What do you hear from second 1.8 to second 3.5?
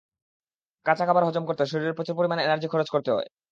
প্রচুর পরিমাণ এনার্জি খরচ করতে হয়।